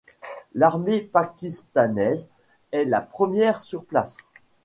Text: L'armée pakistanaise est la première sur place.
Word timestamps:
L'armée 0.55 0.99
pakistanaise 0.99 2.27
est 2.71 2.85
la 2.85 3.01
première 3.01 3.61
sur 3.61 3.85
place. 3.85 4.17